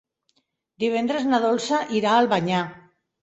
[0.83, 2.65] Divendres na Dolça irà a Albanyà.